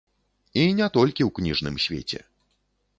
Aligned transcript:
І 0.61 0.63
не 0.79 0.87
толькі 0.97 1.27
ў 1.27 1.29
кніжным 1.37 1.75
свеце. 1.87 2.19